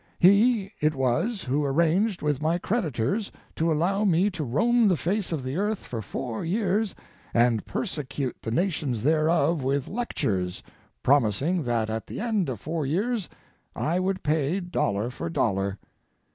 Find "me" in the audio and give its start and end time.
4.03-4.31